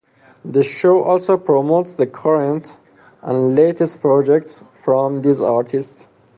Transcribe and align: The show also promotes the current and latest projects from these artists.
The 0.43 0.63
show 0.63 1.03
also 1.03 1.37
promotes 1.37 1.95
the 1.95 2.07
current 2.07 2.75
and 3.21 3.55
latest 3.55 4.01
projects 4.01 4.63
from 4.83 5.21
these 5.21 5.43
artists. 5.43 6.07